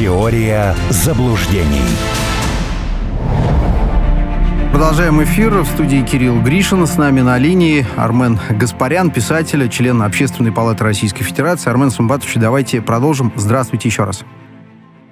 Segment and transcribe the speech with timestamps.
[0.00, 1.84] Теория заблуждений.
[4.72, 5.50] Продолжаем эфир.
[5.58, 6.86] В студии Кирилл Гришин.
[6.86, 11.68] С нами на линии Армен Гаспарян, писатель, член Общественной палаты Российской Федерации.
[11.68, 13.30] Армен Сумбатович, давайте продолжим.
[13.36, 14.24] Здравствуйте еще раз.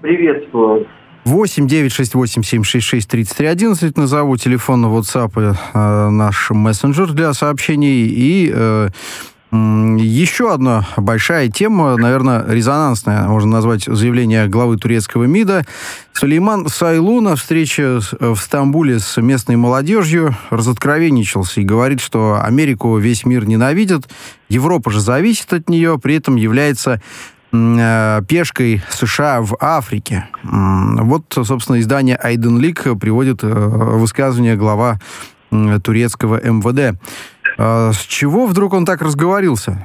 [0.00, 0.86] Приветствую.
[1.26, 7.12] 8 9 6 8 7 6 6 33 11 назову телефон WhatsApp э, наш мессенджер
[7.12, 8.88] для сообщений и э,
[9.50, 15.64] еще одна большая тема, наверное, резонансная, можно назвать заявление главы турецкого МИДа.
[16.12, 23.24] Сулейман Сайлу на встрече в Стамбуле с местной молодежью разоткровенничался и говорит, что Америку весь
[23.24, 24.08] мир ненавидит,
[24.50, 27.00] Европа же зависит от нее, при этом является
[27.52, 30.28] э, пешкой США в Африке.
[30.42, 34.98] Вот, собственно, издание Айден Лик приводит э, высказывание глава
[35.82, 36.98] турецкого МВД.
[37.58, 39.84] А с чего вдруг он так разговорился?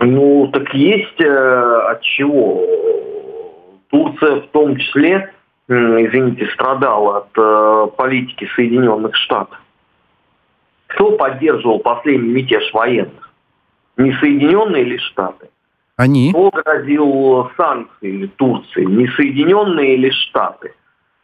[0.00, 2.60] Ну, так есть э, от чего.
[3.88, 5.32] Турция в том числе,
[5.68, 9.60] э, извините, страдала от э, политики Соединенных Штатов.
[10.88, 13.30] Кто поддерживал последний мятеж военных?
[13.96, 15.48] Не Соединенные ли Штаты?
[15.96, 16.30] Они?
[16.30, 18.84] Кто грозил санкции Турции?
[18.84, 20.74] Не Соединенные ли Штаты?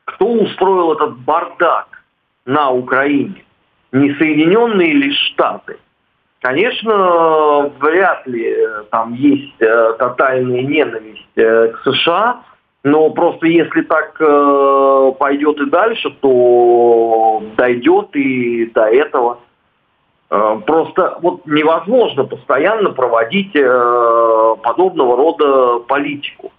[0.04, 2.04] Кто устроил этот бардак
[2.46, 3.42] на Украине?
[3.92, 5.78] Не Соединенные ли Штаты?
[6.40, 12.42] Конечно, вряд ли э, там есть э, тотальная ненависть э, к США,
[12.84, 19.40] но просто если так э, пойдет и дальше, то дойдет и до этого.
[20.30, 26.52] Э, просто вот невозможно постоянно проводить э, подобного рода политику,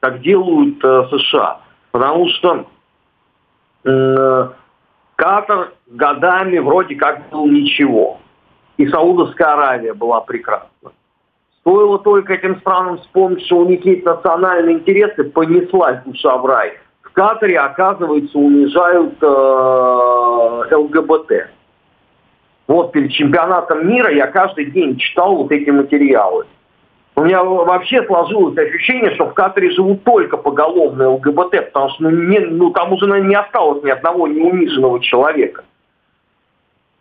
[0.00, 1.60] как делают э, США.
[1.90, 2.64] Потому что
[3.84, 4.48] э,
[5.16, 8.20] Катар годами вроде как был ничего.
[8.76, 10.92] И Саудовская Аравия была прекрасна.
[11.60, 16.78] Стоило только этим странам вспомнить, что у них есть национальные интересы, понеслась душа в рай.
[17.02, 21.48] В Катаре, оказывается, унижают э, ЛГБТ.
[22.68, 26.46] Вот перед чемпионатом мира я каждый день читал вот эти материалы.
[27.18, 32.10] У меня вообще сложилось ощущение, что в Катаре живут только поголовные ЛГБТ, потому что ну,
[32.10, 35.64] не, ну, там уже наверное, не осталось ни одного неуниженного человека.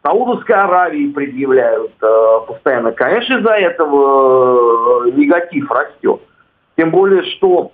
[0.04, 2.94] Саудовской Аравии предъявляют э, постоянно.
[2.94, 6.22] Конечно, из-за этого э, негатив растет.
[6.78, 7.74] Тем более, что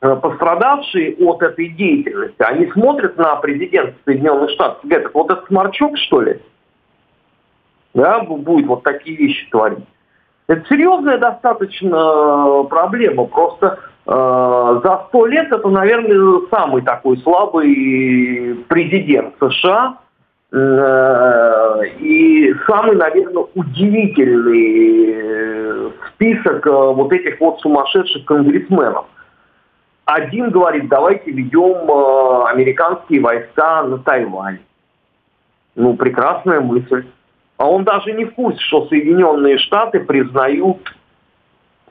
[0.00, 5.46] э, пострадавшие от этой деятельности, они смотрят на президента Соединенных Штатов и говорят, вот этот
[5.48, 6.40] сморчок, что ли,
[7.92, 9.84] да, будет вот такие вещи творить.
[10.48, 13.24] Это серьезная достаточно э, проблема.
[13.24, 19.98] Просто э, за сто лет это, наверное, самый такой слабый президент США–
[20.52, 29.06] Э, и самый, наверное, удивительный э, список э, вот этих вот сумасшедших конгрессменов.
[30.04, 31.90] Один говорит, давайте ведем
[32.46, 34.58] американские войска на Тайвань.
[35.74, 37.06] Ну, прекрасная мысль.
[37.56, 40.94] А он даже не в курсе, что Соединенные Штаты признают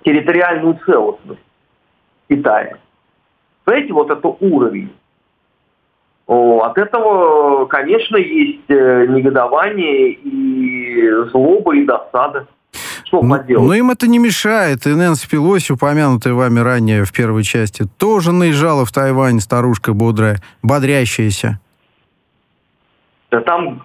[0.04, 1.42] территориальную целостность
[2.30, 2.78] Китая.
[3.66, 4.92] Знаете, вот это уровень.
[6.28, 12.48] От этого, конечно, есть э, негодование и злоба, и досада.
[13.06, 13.68] Что ну, поделать?
[13.68, 14.86] Но им это не мешает.
[14.86, 20.42] И Нэнси Пелоси, упомянутая вами ранее в первой части, тоже наезжала в Тайвань, старушка бодрая,
[20.64, 21.60] бодрящаяся.
[23.30, 23.84] Да там,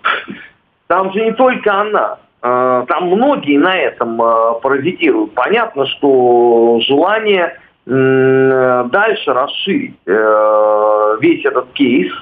[0.87, 2.19] там же не только она.
[2.43, 5.35] А, там многие на этом а, паразитируют.
[5.35, 7.59] Понятно, что желание
[7.89, 12.13] дальше расширить э, весь этот кейс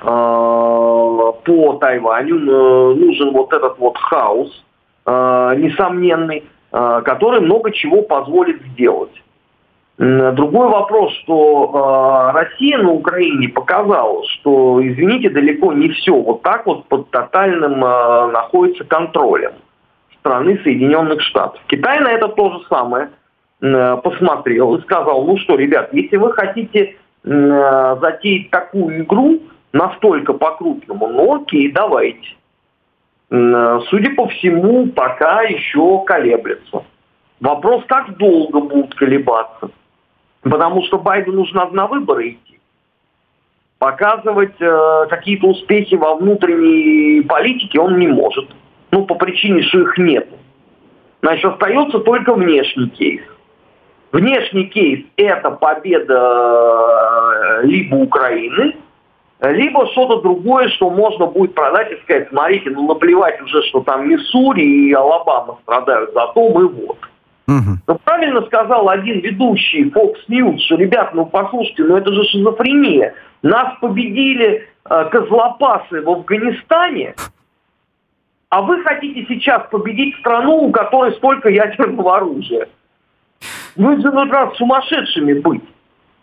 [0.00, 2.38] э, по Тайваню.
[2.94, 4.64] Нужен вот этот вот хаос
[5.04, 9.10] несомненный, который много чего позволит сделать.
[9.98, 16.86] Другой вопрос, что Россия на Украине показала, что, извините, далеко не все вот так вот
[16.86, 19.54] под тотальным находится контролем
[20.20, 21.60] страны Соединенных Штатов.
[21.66, 23.08] Китай на это то же самое
[23.60, 29.40] Э, посмотрел и сказал, ну что, ребят, если вы хотите э, затеять такую игру,
[29.72, 32.36] настолько по-крупному, ну окей, давайте.
[33.30, 36.82] Судя по всему, пока еще колеблется.
[37.40, 39.68] Вопрос, как долго будут колебаться.
[40.42, 42.58] Потому что Байдену нужно на выборы идти.
[43.78, 48.48] Показывать э, какие-то успехи во внутренней политике он не может.
[48.90, 50.28] Ну, по причине, что их нет.
[51.22, 53.22] Значит, остается только внешний кейс.
[54.12, 58.76] Внешний кейс– это победа э, либо Украины,
[59.40, 64.08] либо что-то другое, что можно будет продать и сказать, смотрите, ну наплевать уже, что там
[64.08, 66.98] Миссури и Алабама страдают, зато мы вот.
[67.48, 67.78] Угу.
[67.86, 73.14] Но правильно сказал один ведущий Fox News, что, ребят, ну послушайте, ну это же шизофрения.
[73.42, 77.14] Нас победили э, козлопасы в Афганистане,
[78.50, 82.68] а вы хотите сейчас победить страну, у которой столько ядерного оружия.
[83.76, 85.62] Вы же нужно сумасшедшими быть.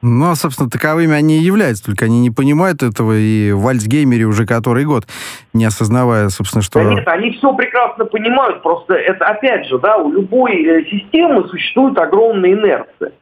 [0.07, 4.25] Ну, а, собственно, таковыми они и являются, только они не понимают этого и в Альцгеймере
[4.25, 5.05] уже который год,
[5.51, 6.79] не осознавая, собственно, что...
[6.83, 11.97] Нет, они все прекрасно понимают, просто это, опять же, да, у любой э, системы существует
[11.97, 13.13] огромная инерция.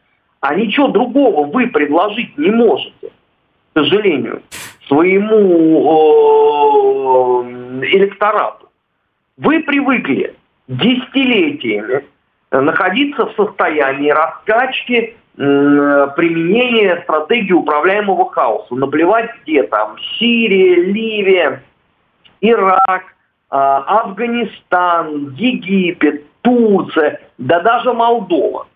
[0.41, 3.11] А ничего другого вы предложить не можете,
[3.73, 4.41] к сожалению,
[4.89, 5.13] своему
[7.81, 8.67] электорату.
[9.37, 10.35] Вы привыкли
[10.67, 12.03] десятилетиями
[12.51, 18.75] находиться в состоянии раскачки применение стратегии управляемого хаоса.
[18.75, 19.97] Наплевать где там.
[20.19, 21.63] Сирия, Ливия,
[22.41, 23.03] Ирак,
[23.49, 28.67] а, Афганистан, Египет, Турция, да даже Молдова.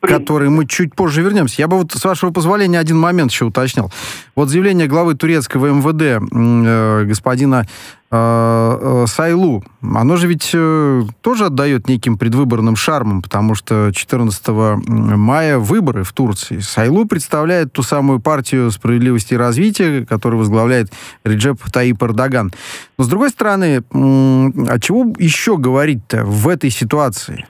[0.00, 1.56] Который мы чуть позже вернемся.
[1.58, 3.90] Я бы вот, с вашего позволения, один момент еще уточнил.
[4.36, 7.66] Вот заявление главы турецкого МВД э, господина
[8.10, 14.48] э, э, Сайлу, оно же ведь э, тоже отдает неким предвыборным шармом, потому что 14
[14.86, 16.60] мая выборы в Турции.
[16.60, 20.92] Сайлу представляет ту самую партию справедливости и развития, которую возглавляет
[21.24, 22.52] Реджеп Таип Эрдоган.
[22.96, 27.46] Но, с другой стороны, э, о чего еще говорить-то в этой ситуации?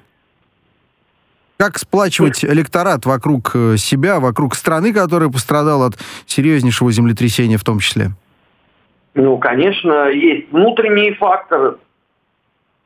[1.58, 5.94] Как сплачивать электорат вокруг э, себя, вокруг страны, которая пострадала от
[6.24, 8.10] серьезнейшего землетрясения в том числе?
[9.14, 11.78] Ну, конечно, есть внутренние факторы,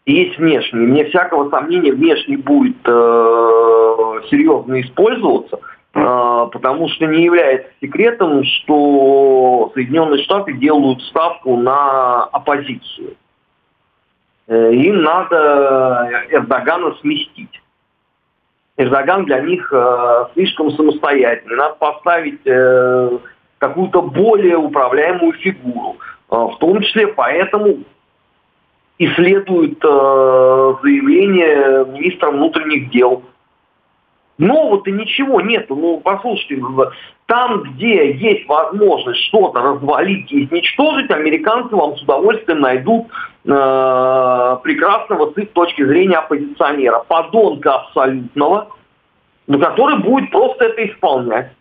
[0.07, 0.87] есть внешние.
[0.87, 5.59] Мне всякого сомнения внешний будет э, серьезно использоваться,
[5.93, 13.17] э, потому что не является секретом, что Соединенные Штаты делают ставку на оппозицию.
[14.47, 17.62] Э, им надо Эрдогана сместить.
[18.77, 21.57] Эрдоган для них э, слишком самостоятельный.
[21.57, 23.19] Надо поставить э,
[23.59, 25.97] какую-то более управляемую фигуру.
[26.31, 27.79] Э, в том числе поэтому
[28.99, 33.23] и следует э, заявление министра внутренних дел.
[34.43, 35.77] Нового-то ничего нету.
[35.77, 36.61] Ну, послушайте,
[37.27, 43.06] там, где есть возможность что-то развалить и изничтожить, американцы вам с удовольствием найдут
[43.44, 47.05] э, прекрасного с их точки зрения оппозиционера.
[47.06, 48.69] Подонка абсолютного,
[49.47, 51.53] но который будет просто это исполнять.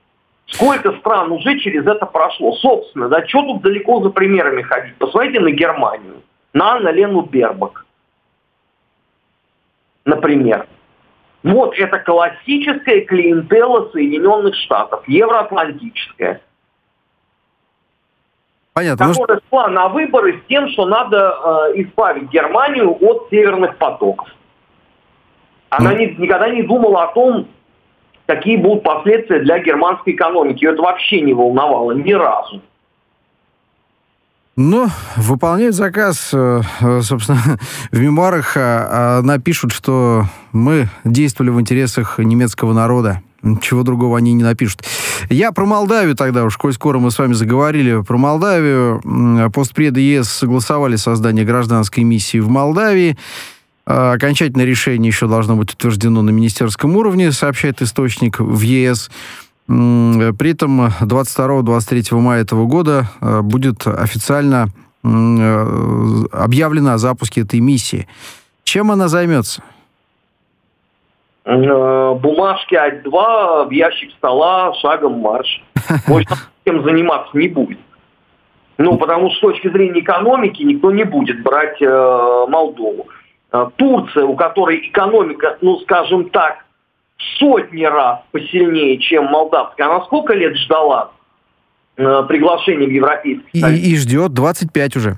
[0.47, 2.53] Сколько стран уже через это прошло?
[2.53, 4.95] Собственно, да, что тут далеко за примерами ходить?
[4.95, 6.23] Посмотрите на Германию,
[6.53, 7.85] на Анна Лену Бербак,
[10.03, 10.65] например.
[11.43, 16.41] Вот это классическая клиентела Соединенных Штатов, евроатлантическая.
[18.73, 19.07] Понятно.
[19.07, 24.29] Которая шла на выборы с тем, что надо э, избавить Германию от северных потоков.
[25.69, 25.97] Она ну...
[25.97, 27.47] не, никогда не думала о том,
[28.27, 30.63] какие будут последствия для германской экономики.
[30.63, 32.61] Ее это вообще не волновало ни разу.
[34.57, 36.61] Ну, выполняют заказ, э,
[37.01, 37.39] собственно,
[37.91, 43.21] в мемуарах а, напишут, что мы действовали в интересах немецкого народа.
[43.61, 44.83] Чего другого они не напишут.
[45.29, 49.01] Я про Молдавию тогда уж, коль скоро мы с вами заговорили про Молдавию.
[49.51, 53.17] Постпреды ЕС согласовали создание гражданской миссии в Молдавии.
[53.85, 59.09] А, окончательное решение еще должно быть утверждено на министерском уровне, сообщает источник в ЕС.
[59.71, 64.67] При этом 22-23 мая этого года а, будет официально
[65.01, 65.07] э,
[66.33, 68.07] объявлено о запуске этой миссии.
[68.65, 69.63] Чем она займется?
[71.45, 75.63] Э, бумажки А2 в ящик стола, шагом марш.
[76.05, 76.27] Больше
[76.65, 77.79] этим заниматься не будет.
[78.77, 83.07] Ну, потому что с точки зрения экономики никто не будет брать э, Молдову.
[83.53, 86.65] Э, Турция, у которой экономика, ну, скажем так,
[87.37, 91.11] сотни раз посильнее, чем молдавская, она сколько лет ждала
[91.97, 93.79] э, приглашения в Европейский Союз?
[93.79, 95.15] И, и ждет 25 уже.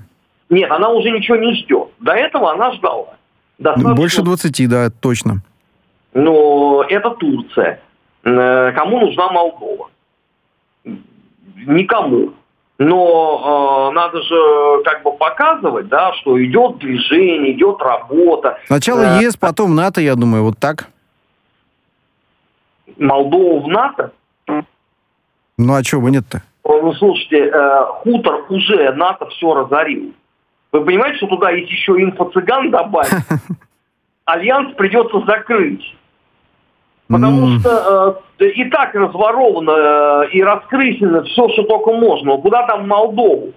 [0.50, 1.88] Нет, она уже ничего не ждет.
[2.00, 3.16] До этого она ждала.
[3.58, 3.94] Достаточно...
[3.94, 5.42] Больше 20, да, точно.
[6.12, 7.80] Но это Турция.
[8.24, 9.90] Э, кому нужна Молдова?
[11.66, 12.32] Никому.
[12.78, 18.58] Но э, надо же как бы показывать, да, что идет движение, идет работа.
[18.66, 20.88] Сначала э, ЕС, потом НАТО, я думаю, вот так.
[22.98, 24.12] Молдова в НАТО?
[25.56, 26.42] Ну а чего бы нет-то?
[26.64, 30.12] Ну, слушайте, э, хутор уже НАТО все разорил.
[30.72, 33.12] Вы понимаете, что туда есть еще инфо-цыган добавить?
[34.24, 35.94] Альянс придется закрыть.
[37.08, 37.60] Потому mm.
[37.60, 42.38] что э, и так разворовано э, и раскрысено все, что только можно.
[42.38, 43.52] Куда там Молдову?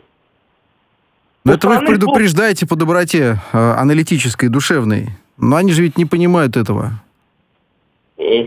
[1.46, 5.10] Но это вы предупреждаете по доброте э, аналитической, душевной.
[5.38, 6.91] Но они же ведь не понимают этого.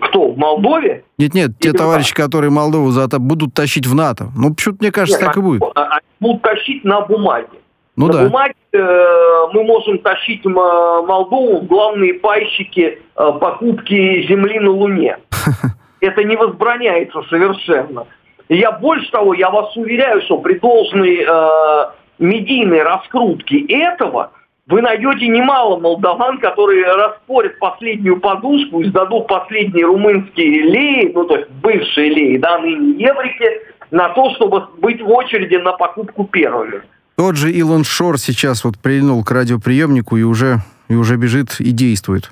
[0.02, 1.04] Кто, в Молдове?
[1.18, 4.28] Нет-нет, те товарищи, которые Молдову за будут тащить в НАТО.
[4.36, 5.62] Ну, почему-то, мне кажется, Нет, так и будет.
[5.74, 7.48] Они будут тащить на бумаге.
[7.96, 8.24] Ну на да.
[8.24, 15.18] бумаге э, мы можем тащить Молдову в главные пайщики э, покупки земли на Луне.
[16.00, 18.06] Это не возбраняется совершенно.
[18.48, 21.84] Я больше того, я вас уверяю, что при должной э,
[22.18, 24.32] медийной раскрутке этого
[24.70, 31.36] вы найдете немало молдаван, которые распорят последнюю подушку и сдадут последние румынские леи, ну то
[31.36, 33.46] есть бывшие леи, да, ныне еврики,
[33.90, 36.82] на то, чтобы быть в очереди на покупку первыми.
[37.16, 40.58] Тот же Илон Шор сейчас вот прильнул к радиоприемнику и уже,
[40.88, 42.30] и уже бежит и действует.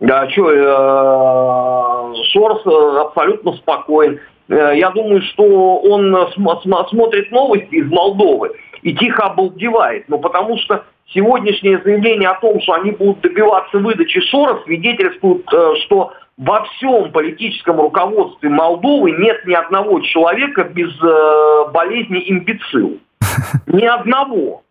[0.00, 4.18] Да, что, э, Шор э, абсолютно спокоен.
[4.48, 8.50] Э, я думаю, что он смотрит новости из Молдовы
[8.82, 10.08] и тихо обалдевает.
[10.08, 15.74] Ну, потому что сегодняшнее заявление о том, что они будут добиваться выдачи Шора, свидетельствует, э,
[15.84, 22.98] что во всем политическом руководстве Молдовы нет ни одного человека без э, болезни имбецил.
[23.66, 24.62] Ни одного.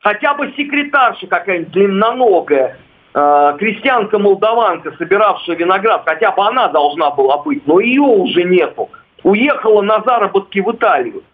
[0.00, 2.76] Хотя бы секретарша какая-нибудь длинноногая,
[3.14, 8.90] крестьянка-молдаванка, собиравшая виноград, хотя бы она должна была быть, но ее уже нету
[9.24, 11.24] уехала на заработки в Италию.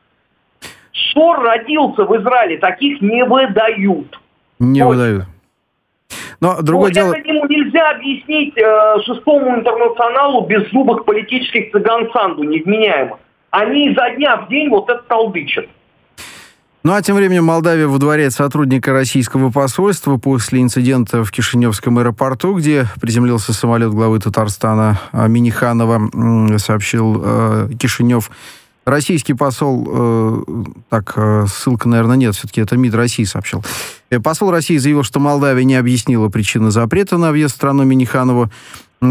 [0.93, 4.19] Шор родился в Израиле, таких не выдают.
[4.59, 4.89] Не Точно.
[4.89, 5.25] выдают.
[6.41, 7.15] Но другое ну, дело...
[7.15, 13.19] Это ему нельзя объяснить э, шестому интернационалу без зубок политических цыган Санду, невменяемо.
[13.51, 15.69] Они изо дня в день вот это толдычат.
[16.83, 22.87] Ну а тем временем Молдавия выдворяет сотрудника российского посольства после инцидента в Кишиневском аэропорту, где
[23.03, 28.31] приземлился самолет главы Татарстана а, Миниханова, сообщил э, Кишинев.
[28.91, 30.43] Российский посол, э,
[30.89, 33.63] так, э, ссылка, наверное, нет, все-таки это МИД России сообщил.
[34.11, 38.51] Э, посол России заявил, что Молдавия не объяснила причины запрета на въезд в страну Миниханова.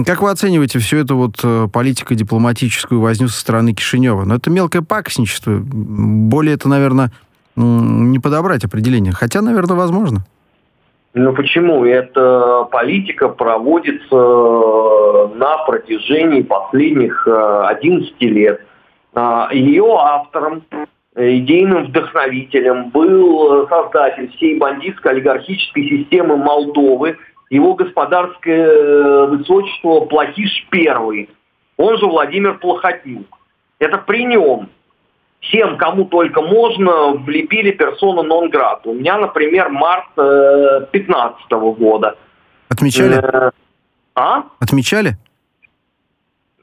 [0.06, 4.24] Как вы оцениваете всю эту вот э, политико-дипломатическую возню со стороны Кишинева?
[4.24, 5.60] Ну, это мелкое пакостничество.
[5.64, 7.12] Более это, наверное,
[7.56, 9.14] не подобрать определение.
[9.14, 10.26] Хотя, наверное, возможно.
[11.16, 11.86] Ну почему?
[11.86, 18.62] Эта политика проводится э, на протяжении последних 11 э, лет.
[19.14, 20.64] А, Ее автором,
[21.16, 27.18] идейным вдохновителем был создатель всей бандитской олигархической системы Молдовы,
[27.50, 31.28] его господарское э, высочество Плохиш I,
[31.78, 33.26] он же Владимир Плохотнюк.
[33.80, 34.70] Это при нем
[35.40, 38.86] всем, кому только можно, влепили персону нон град.
[38.86, 42.18] У меня, например, март 2015 э, года.
[42.70, 43.16] Отмечали?
[43.16, 43.52] Э,
[44.16, 44.44] а?
[44.60, 45.18] Отмечали?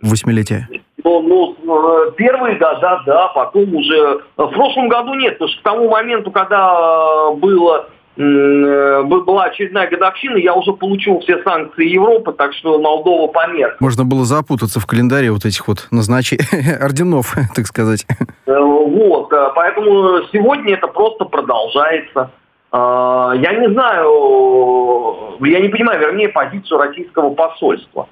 [0.02, 0.68] Восьмилетие?
[1.06, 4.20] Ну, ну, э, первые года, да, потом уже...
[4.36, 10.38] В прошлом году нет, потому что к тому моменту, когда было Э, была очередная годовщина,
[10.38, 13.76] я уже получил все санкции Европы, так что Молдова помер.
[13.78, 16.42] Можно было запутаться в календаре вот этих вот назначений,
[16.80, 18.06] орденов, так сказать.
[18.46, 22.30] Э, вот, э, поэтому сегодня это просто продолжается.
[22.72, 28.08] Я не знаю, я не понимаю, вернее, позицию российского посольства.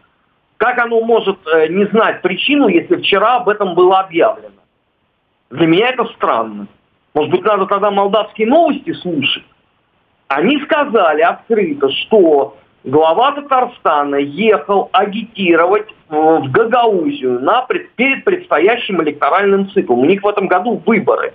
[0.64, 1.36] Как оно может
[1.68, 4.62] не знать причину, если вчера об этом было объявлено?
[5.50, 6.68] Для меня это странно.
[7.12, 9.44] Может быть, надо тогда молдавские новости слушать?
[10.28, 17.66] Они сказали открыто, что глава Татарстана ехал агитировать в Гагаузию на,
[17.96, 19.98] перед предстоящим электоральным циклом.
[19.98, 21.34] У них в этом году выборы.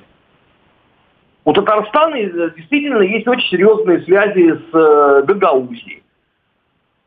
[1.46, 5.99] У Татарстана э, действительно есть очень серьезные связи с э, Гагаузией.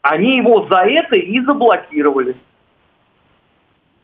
[0.02, 2.36] Они его за это и заблокировали.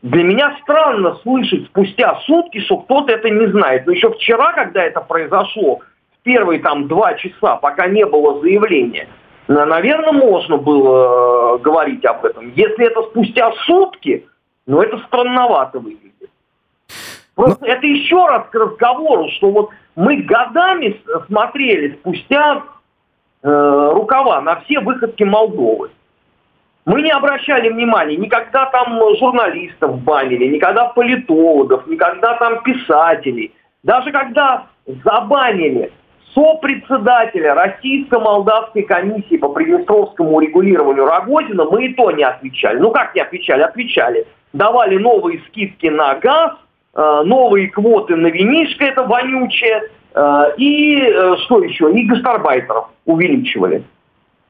[0.01, 3.85] Для меня странно слышать спустя сутки, что кто-то это не знает.
[3.85, 5.81] Но еще вчера, когда это произошло,
[6.23, 9.09] первые там два часа, пока не было заявления,
[9.49, 12.53] наверное, можно было э, говорить об этом.
[12.55, 14.25] Если это спустя сутки,
[14.67, 16.29] ну это странновато выглядит.
[17.35, 17.67] Просто Но...
[17.67, 22.63] Ну это еще раз к разговору, что вот мы годами смотрели спустя
[23.41, 25.91] рукава на все выходки Молдовы.
[26.85, 33.53] Мы не обращали внимания, никогда там журналистов банили, никогда политологов, никогда там писателей.
[33.83, 34.65] Даже когда
[35.05, 35.91] забанили
[36.33, 42.79] сопредседателя Российско-Молдавской комиссии по Приднестровскому урегулированию Рогозина мы и то не отвечали.
[42.79, 43.61] Ну как не отвечали?
[43.61, 44.25] Отвечали.
[44.53, 46.53] Давали новые скидки на газ,
[46.95, 49.89] э, новые квоты на винишко, это вонючее, э,
[50.57, 51.93] и э, что еще?
[51.93, 53.83] И гастарбайтеров увеличивали.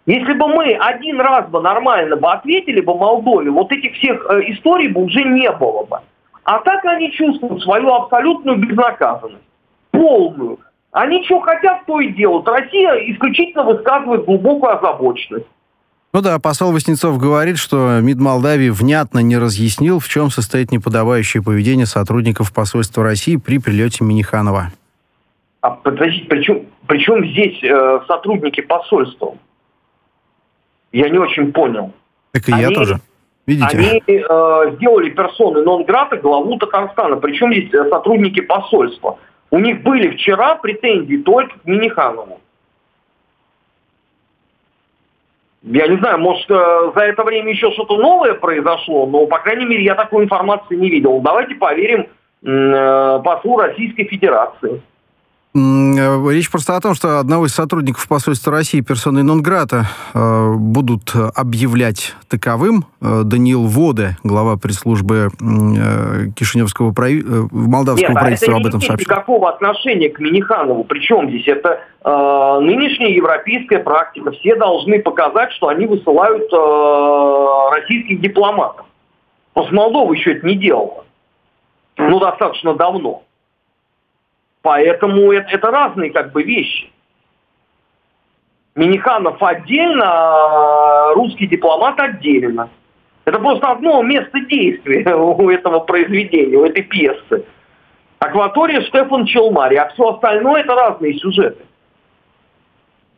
[0.05, 4.87] Если бы мы один раз бы нормально бы ответили бы Молдове, вот этих всех историй
[4.87, 5.97] бы уже не было бы.
[6.43, 9.43] А так они чувствуют свою абсолютную безнаказанность,
[9.91, 10.57] полную.
[10.91, 12.47] Они что хотят, то и делают.
[12.47, 15.45] Россия исключительно высказывает глубокую озабоченность.
[16.11, 21.43] Ну да, посол Васнецов говорит, что МИД Молдавии внятно не разъяснил, в чем состоит неподобающее
[21.43, 24.71] поведение сотрудников посольства России при прилете Миниханова.
[25.61, 29.35] А подождите, при чем, при чем здесь э, сотрудники посольства?
[30.91, 31.91] Я не очень понял.
[32.31, 32.99] Так и они, я тоже.
[33.45, 33.77] Видите?
[33.77, 37.17] Они э, сделали персоны нон-грата главу Татарстана.
[37.17, 39.17] Причем здесь э, сотрудники посольства.
[39.51, 42.39] У них были вчера претензии только к Миниханову.
[45.63, 49.65] Я не знаю, может, э, за это время еще что-то новое произошло, но, по крайней
[49.65, 51.19] мере, я такой информации не видел.
[51.19, 52.07] Давайте поверим
[52.43, 54.81] э, послу Российской Федерации.
[55.55, 61.13] Э, речь просто о том, что одного из сотрудников посольства России, персоны Нонграта, э, будут
[61.35, 62.85] объявлять таковым.
[63.01, 65.29] Э, Даниил Воде, глава пресс-службы
[66.35, 67.23] Кишиневского прави...
[67.51, 69.09] молдавского Нет, правительства, об этом сообщил.
[69.09, 70.83] Никакого отношения к Миниханову.
[70.83, 74.31] Причем здесь это э, нынешняя европейская практика.
[74.31, 78.85] Все должны показать, что они высылают э, российских дипломатов.
[79.53, 81.05] Просто Молдова еще это не делала.
[81.97, 83.23] Ну, достаточно давно.
[84.61, 86.91] Поэтому это, это разные как бы вещи.
[88.75, 92.69] Миниханов отдельно, а русский дипломат отдельно.
[93.25, 97.45] Это просто одно место действия у этого произведения, у этой пьесы.
[98.19, 101.63] Акватория Штефан Челмари, а все остальное это разные сюжеты.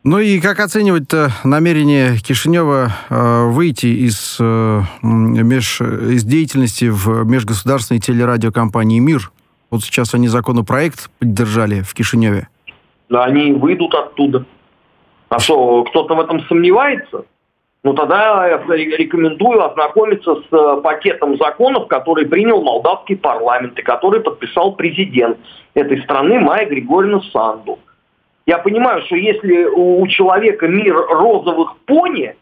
[0.04, 1.12] Ну и как оценивать
[1.44, 9.30] намерение Кишинева э, выйти из, э, меж, из деятельности в межгосударственной телерадиокомпании «Мир»?
[9.72, 12.46] Вот сейчас они законопроект поддержали в Кишиневе.
[13.08, 14.44] Да, они выйдут оттуда.
[15.30, 17.24] А что, кто-то в этом сомневается?
[17.82, 24.20] Ну тогда я рекомендую ознакомиться с э, пакетом законов, который принял молдавский парламент и который
[24.20, 25.38] подписал президент
[25.72, 27.78] этой страны Майя Григорьевна Санду.
[28.44, 32.36] Я понимаю, что если у человека мир розовых пони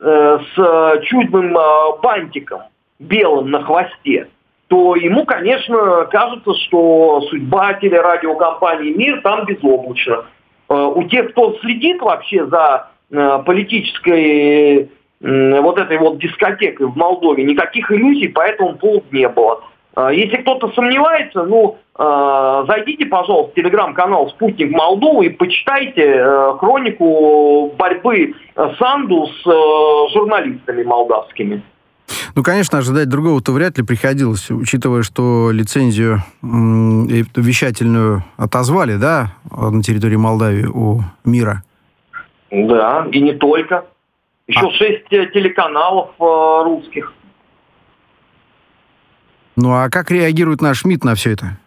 [0.00, 2.62] э, с чудным э, бантиком
[2.98, 4.26] белым на хвосте,
[4.70, 10.26] то ему, конечно, кажется, что судьба телерадиокомпании «Мир» там безоблачна.
[10.68, 14.88] Э, у тех, кто следит вообще за э, политической
[15.22, 19.60] вот этой вот дискотекой в Молдове, никаких иллюзий по этому поводу не было.
[19.96, 26.24] Э, если кто-то сомневается, ну, зайдите, пожалуйста, в телеграм-канал «Спутник Молдовы» и почитайте
[26.58, 28.34] хронику борьбы
[28.78, 31.60] Санду с журналистами молдавскими.
[32.34, 40.16] Ну, конечно, ожидать другого-то вряд ли приходилось, учитывая, что лицензию вещательную отозвали, да, на территории
[40.16, 41.62] Молдавии у мира.
[42.50, 43.84] Да, и не только.
[44.46, 44.70] Еще а.
[44.72, 47.12] шесть э, телеканалов э, русских.
[49.54, 51.58] Ну, а как реагирует наш МИД на все это?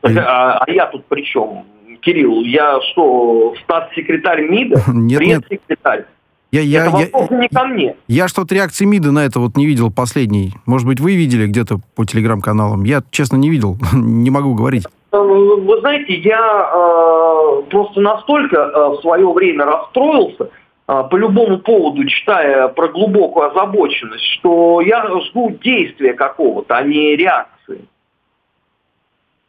[0.00, 1.64] Так, а, а я тут при чем?
[2.00, 4.82] Кирилл, я что, статс-секретарь МИДа?
[4.88, 6.06] Нет, пресс-секретарь?
[6.54, 7.96] Я, я, это вопрос я, не ко мне.
[8.06, 10.52] Я что-то реакции МИДа на это вот не видел последний.
[10.66, 12.84] Может быть, вы видели где-то по телеграм-каналам?
[12.84, 13.76] Я, честно, не видел.
[13.92, 14.84] не могу говорить.
[15.10, 20.50] Э, вы знаете, я э, просто настолько э, в свое время расстроился,
[20.86, 27.16] э, по любому поводу, читая про глубокую озабоченность, что я жду действия какого-то, а не
[27.16, 27.84] реакции.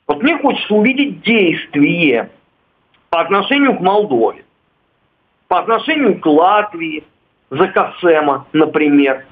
[0.08, 2.32] Вот мне хочется увидеть действие
[3.12, 4.45] по отношению к Молдове
[5.48, 7.04] по отношению к Латвии,
[7.50, 9.26] за Касема, например.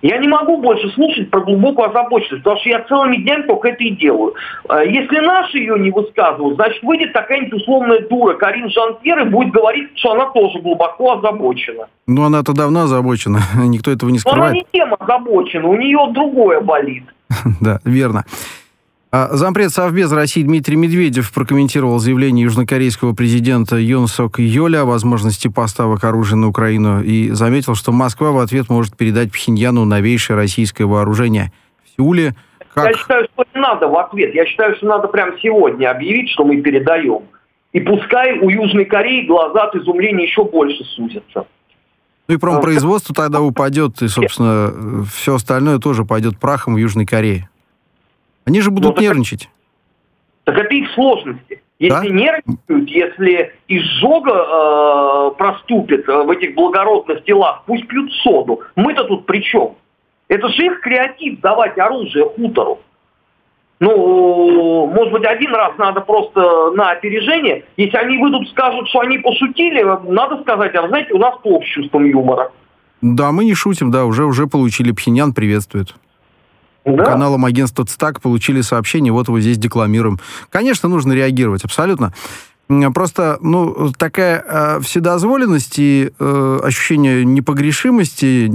[0.00, 3.82] Я не могу больше слушать про глубокую озабоченность, потому что я целыми днями только это
[3.82, 4.34] и делаю.
[4.68, 9.52] А если наши ее не высказывают, значит, выйдет какая-нибудь условная дура Карин Жан-Пьер и будет
[9.52, 11.88] говорить, что она тоже глубоко озабочена.
[12.06, 14.40] Ну, она-то давно озабочена, никто этого не скрывает.
[14.40, 17.04] Но она не тем озабочена, у нее другое болит.
[17.60, 18.24] Да, верно.
[19.10, 25.48] А зампред Совбез России Дмитрий Медведев прокомментировал заявление южнокорейского президента Юн Сок Йоля о возможности
[25.48, 30.84] поставок оружия на Украину и заметил, что Москва в ответ может передать Пхеньяну новейшее российское
[30.84, 31.52] вооружение.
[31.84, 32.34] В Сеуле
[32.74, 32.90] как...
[32.90, 34.34] Я считаю, что не надо в ответ.
[34.34, 37.22] Я считаю, что надо прямо сегодня объявить, что мы передаем.
[37.72, 41.46] И пускай у Южной Кореи глаза от изумления еще больше сузятся.
[42.28, 47.48] Ну и промпроизводство тогда упадет, и, собственно, все остальное тоже пойдет прахом в Южной Корее.
[48.48, 49.50] Они же будут ну, нервничать.
[50.44, 51.60] Так это их сложности.
[51.78, 52.14] Если да?
[52.14, 58.62] нервничают, если изжога э, проступит э, в этих благородных телах, пусть пьют соду.
[58.74, 59.74] Мы-то тут при чем?
[60.28, 62.80] Это же их креатив давать оружие хутору.
[63.80, 67.64] Ну, может быть, один раз надо просто на опережение.
[67.76, 71.68] Если они выйдут, скажут, что они пошутили, надо сказать, а знаете, у нас плохо с
[71.68, 72.50] чувством юмора.
[73.02, 74.92] Да, мы не шутим, да, уже, уже получили.
[74.92, 75.94] Пхеньян приветствует
[76.84, 77.04] да.
[77.04, 80.18] каналом агентства ЦТАК получили сообщение, вот его здесь декламируем.
[80.50, 82.12] Конечно, нужно реагировать, абсолютно.
[82.92, 88.50] Просто, ну, такая э, вседозволенность и э, ощущение непогрешимости,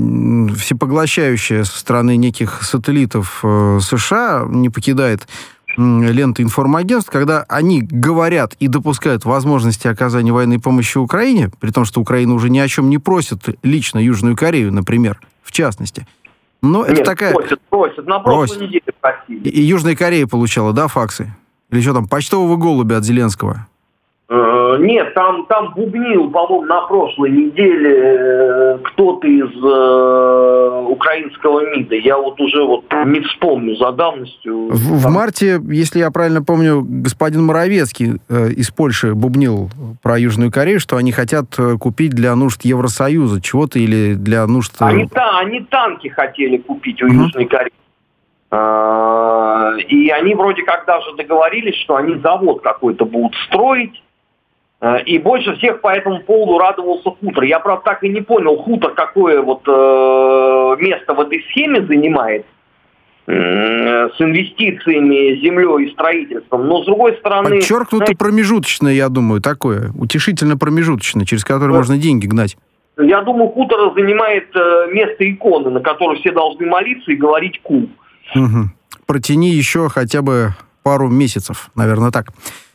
[0.55, 5.27] всепоглощающее со стороны неких сателлитов э, США, не покидает
[5.75, 11.99] ленты информагентств, когда они говорят и допускают возможности оказания военной помощи Украине, при том, что
[11.99, 16.05] Украина уже ни о чем не просит лично Южную Корею, например, в частности.
[16.63, 17.33] Нет, это такая...
[17.33, 18.07] просит, просит.
[18.07, 18.61] На прошлой просит.
[18.61, 19.49] неделе просили.
[19.49, 21.35] И, и Южная Корея получала, да, факсы?
[21.69, 23.67] Или что там, почтового голубя от Зеленского?
[24.73, 31.95] Э, нет, там, там бубнил, по-моему, на прошлой неделе э, кто-то из э, украинского МИДа.
[31.95, 34.69] Я вот уже вот не вспомню за давностью.
[34.69, 39.69] В, в марте, если я правильно помню, господин Моровецкий э, из Польши бубнил
[40.01, 44.73] про Южную Корею, что они хотят э, купить для нужд Евросоюза чего-то или для нужд...
[44.79, 47.25] Они, та, они танки хотели купить у uh-huh.
[47.25, 47.71] Южной Кореи.
[49.87, 54.12] И они вроде как даже договорились, что они завод какой-то будут строить Э,
[55.05, 57.43] и больше всех по этому поводу радовался хутор.
[57.45, 62.45] Я, правда, так и не понял, хутор какое вот э, место в этой схеме занимает
[63.27, 66.67] э, с инвестициями, землей и строительством.
[66.67, 67.49] Но, с другой стороны...
[67.51, 69.91] Подчеркнуто знаете, промежуточное, я думаю, такое.
[69.97, 71.77] Утешительно промежуточное, через которое вот.
[71.77, 72.57] можно деньги гнать.
[72.97, 77.87] Я думаю, хутор занимает э, место иконы, на которой все должны молиться и говорить «ку».
[78.35, 78.69] Угу.
[79.05, 80.49] Протяни еще хотя бы
[80.83, 82.27] пару месяцев, наверное, так.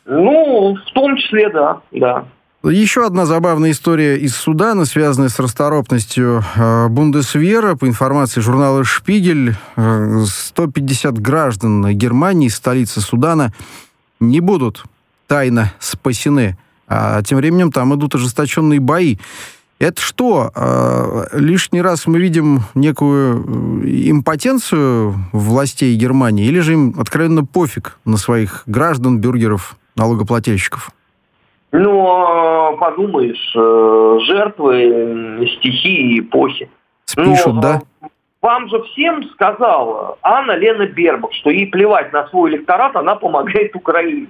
[0.05, 2.25] Ну, в том числе, да, да.
[2.63, 7.75] Еще одна забавная история из Судана, связанная с расторопностью э, Бундесвера.
[7.75, 13.53] По информации журнала «Шпигель», 150 э, граждан Германии, столицы Судана,
[14.19, 14.83] не будут
[15.27, 16.57] тайно спасены.
[16.89, 19.19] А тем временем там идут ожесточенные бои.
[19.79, 20.51] Это что?
[20.55, 28.17] Э, лишний раз мы видим некую импотенцию властей Германии, или же им откровенно пофиг на
[28.17, 30.91] своих граждан, бюргеров, налогоплательщиков?
[31.71, 36.69] Ну, а, подумаешь, э, жертвы стихии эпохи.
[37.05, 37.81] Спишут, ну, да?
[38.41, 43.75] Вам же всем сказала Анна Лена Бербак, что ей плевать на свой электорат, она помогает
[43.75, 44.27] Украине.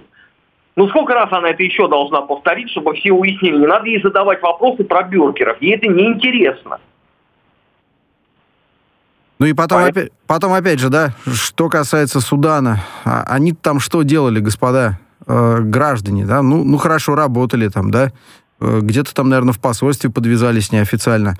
[0.80, 3.58] Ну, сколько раз она это еще должна повторить, чтобы все уяснили?
[3.58, 5.62] Не надо ей задавать вопросы про бюргеров.
[5.62, 6.80] Ей это неинтересно.
[9.40, 14.04] Ну и потом, опять, потом опять же, да, что касается Судана, а они там что
[14.04, 15.00] делали, господа?
[15.28, 18.14] э, граждане, да, ну, ну хорошо, работали там, да,
[18.62, 21.36] э, где-то там, наверное, в посольстве подвязались неофициально.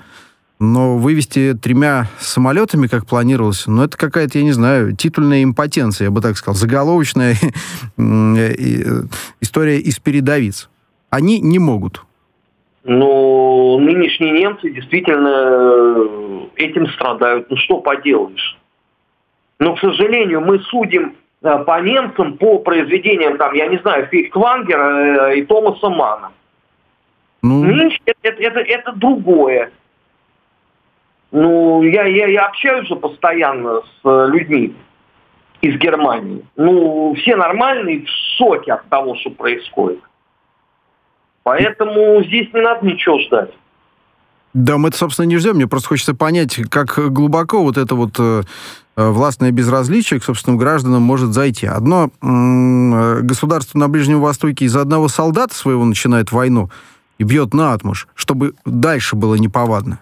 [0.60, 6.10] Но вывести тремя самолетами, как планировалось, ну, это какая-то, я не знаю, титульная импотенция, я
[6.10, 7.34] бы так сказал, заголовочная
[7.98, 9.02] э,
[9.40, 10.68] история из передовиц.
[11.08, 12.04] Они не могут.
[12.84, 17.50] Ну, нынешние немцы действительно этим страдают.
[17.50, 18.58] Ну, что поделаешь?
[19.58, 25.30] Но, к сожалению, мы судим Э, по немцам по произведениям, там, я не знаю, Фейхтвангера
[25.30, 26.32] э, и Томаса Мана.
[27.42, 27.64] Ну...
[27.64, 29.70] Это, это, это, это другое.
[31.32, 34.74] Ну, я, я, я общаюсь же постоянно с э, людьми
[35.60, 36.44] из Германии.
[36.56, 40.00] Ну, все нормальные, в шоке от того, что происходит.
[41.42, 43.50] Поэтому здесь не надо ничего ждать.
[44.52, 45.56] Да, мы это, собственно, не ждем.
[45.56, 48.42] Мне просто хочется понять, как глубоко вот это вот э,
[48.96, 51.66] властное безразличие к собственным гражданам может зайти.
[51.66, 56.70] Одно э, государство на Ближнем Востоке из одного солдата своего начинает войну
[57.18, 60.00] и бьет на отмуж, чтобы дальше было неповадно.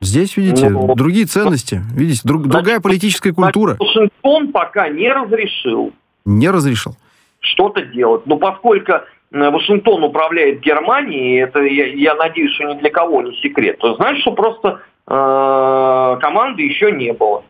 [0.00, 3.76] Здесь, видите, ну, другие ценности, видите, друг, значит, другая политическая культура.
[3.78, 5.92] Вашингтон пока не разрешил.
[6.24, 6.96] Не разрешил.
[7.40, 8.26] Что-то делать.
[8.26, 8.92] Но поскольку
[9.32, 13.94] Э, Вашингтон управляет Германией, это, я, я надеюсь, что ни для кого не секрет, то
[13.94, 17.44] значит, что просто э, команды еще не было.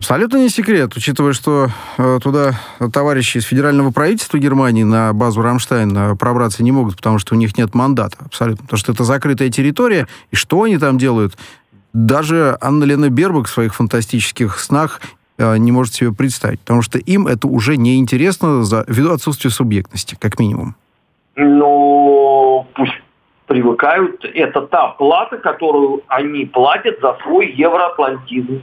[0.00, 2.54] Абсолютно не секрет, учитывая, что э, туда
[2.92, 7.38] товарищи из федерального правительства Германии на базу Рамштайн э, пробраться не могут, потому что у
[7.38, 8.16] них нет мандата.
[8.24, 8.64] Абсолютно.
[8.64, 11.36] Потому что это закрытая территория, и что они там делают?
[11.92, 15.00] Даже Анна Лена Бербак в своих фантастических снах
[15.40, 19.50] Э, не может себе представить, потому что им это уже не интересно за, ввиду отсутствия
[19.50, 20.74] субъектности, как минимум.
[21.34, 23.00] Ну, пусть
[23.46, 24.22] привыкают.
[24.34, 28.62] Это та плата, которую они платят за свой евроатлантизм.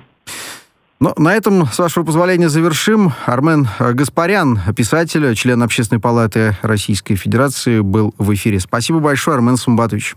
[1.00, 3.14] Ну, на этом, с вашего позволения, завершим.
[3.28, 8.60] Армен Гаспарян, писатель, член Общественной палаты Российской Федерации, был в эфире.
[8.60, 10.16] Спасибо большое, Армен Сумбатович.